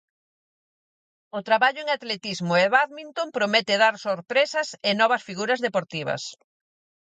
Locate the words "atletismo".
1.97-2.53